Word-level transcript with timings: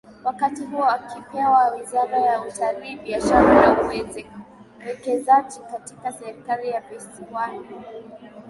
Wakati 0.23 0.63
huu 0.63 0.83
akipewa 0.83 1.67
wizara 1.67 2.17
ya 2.19 2.41
Utali 2.41 2.95
Biashara 2.95 3.53
na 3.61 3.81
Uwekezaji 3.83 5.59
katika 5.71 6.11
serikali 6.11 6.69
ya 6.69 6.81
visiwani 6.81 7.67